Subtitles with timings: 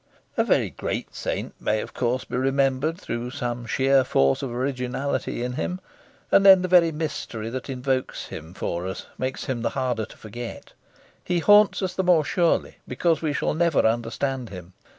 [0.35, 5.43] A very great saint may, of course, be remembered through some sheer force of originality
[5.43, 5.79] in him;
[6.31, 10.17] and then the very mystery that involves him for us makes him the harder to
[10.17, 10.73] forget:
[11.23, 14.73] he haunts us the more surely because we shall never understand him.